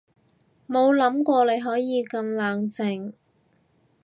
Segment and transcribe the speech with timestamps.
[0.67, 3.13] 冇諗過你可以咁冷靜